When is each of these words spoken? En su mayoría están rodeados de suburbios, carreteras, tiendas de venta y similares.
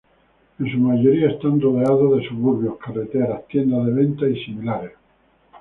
En 0.59 0.71
su 0.71 0.79
mayoría 0.79 1.29
están 1.29 1.61
rodeados 1.61 2.17
de 2.17 2.27
suburbios, 2.27 2.73
carreteras, 2.83 3.47
tiendas 3.47 3.85
de 3.85 3.93
venta 3.93 4.27
y 4.27 4.43
similares. 4.43 4.93